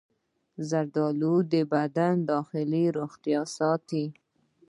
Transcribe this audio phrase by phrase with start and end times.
[0.69, 4.05] زردآلو د بدن داخلي روغتیا ساتي.